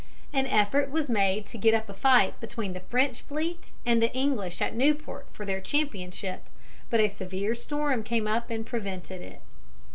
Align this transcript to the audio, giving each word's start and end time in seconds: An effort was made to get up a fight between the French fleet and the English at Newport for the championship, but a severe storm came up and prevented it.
An 0.33 0.47
effort 0.47 0.89
was 0.89 1.11
made 1.11 1.45
to 1.45 1.59
get 1.59 1.75
up 1.75 1.87
a 1.87 1.93
fight 1.93 2.39
between 2.39 2.73
the 2.73 2.79
French 2.79 3.21
fleet 3.21 3.69
and 3.85 4.01
the 4.01 4.11
English 4.15 4.59
at 4.59 4.73
Newport 4.73 5.27
for 5.31 5.45
the 5.45 5.61
championship, 5.61 6.43
but 6.89 6.99
a 6.99 7.07
severe 7.07 7.53
storm 7.53 8.01
came 8.01 8.25
up 8.25 8.49
and 8.49 8.65
prevented 8.65 9.21
it. 9.21 9.41